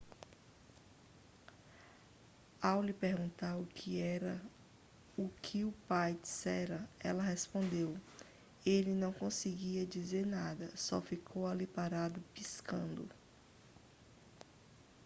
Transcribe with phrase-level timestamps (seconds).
[2.59, 3.61] ao lhe perguntarem
[5.15, 7.95] o que o pai dissera ela respondeu
[8.65, 13.07] ele não conseguia dizer nada só ficou ali parado piscando